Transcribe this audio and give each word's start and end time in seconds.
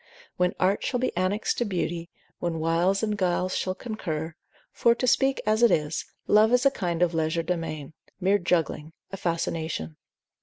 When 0.35 0.55
art 0.59 0.83
shall 0.83 0.99
be 0.99 1.15
annexed 1.15 1.59
to 1.59 1.63
beauty, 1.65 2.09
when 2.39 2.57
wiles 2.59 3.03
and 3.03 3.15
guiles 3.15 3.55
shall 3.55 3.75
concur; 3.75 4.33
for 4.71 4.95
to 4.95 5.05
speak 5.05 5.39
as 5.45 5.61
it 5.61 5.69
is, 5.69 6.05
love 6.25 6.51
is 6.53 6.65
a 6.65 6.71
kind 6.71 7.03
of 7.03 7.13
legerdemain; 7.13 7.93
mere 8.19 8.39
juggling, 8.39 8.93
a 9.11 9.17
fascination. 9.17 9.97